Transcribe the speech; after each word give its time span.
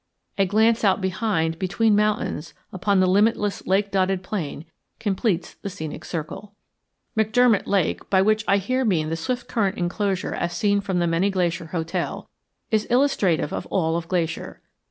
A 0.39 0.47
glance 0.47 0.83
out 0.83 0.99
behind 0.99 1.59
between 1.59 1.95
mountains, 1.95 2.55
upon 2.73 2.99
the 2.99 3.05
limitless 3.05 3.67
lake 3.67 3.91
dotted 3.91 4.23
plain, 4.23 4.65
completes 4.99 5.53
the 5.53 5.69
scenic 5.69 6.05
circle. 6.05 6.55
McDermott 7.15 7.67
Lake, 7.67 8.09
by 8.09 8.19
which 8.19 8.43
I 8.47 8.57
here 8.57 8.83
mean 8.83 9.09
the 9.09 9.15
Swiftcurrent 9.15 9.77
enclosure 9.77 10.33
as 10.33 10.57
seen 10.57 10.81
from 10.81 10.97
the 10.97 11.05
Many 11.05 11.29
Glacier 11.29 11.67
Hotel, 11.67 12.27
is 12.71 12.85
illustrative 12.89 13.53
of 13.53 13.67
all 13.67 13.95
of 13.95 14.07
Glacier. 14.07 14.59